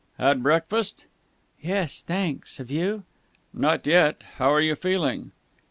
"Had 0.17 0.41
breakfast?" 0.41 1.05
"Yes, 1.61 2.01
thanks. 2.01 2.57
Have 2.57 2.71
you?" 2.71 3.03
"Not 3.53 3.85
yet. 3.85 4.23
How 4.37 4.51
are 4.51 4.59
you 4.59 4.73
feeling?" 4.73 5.31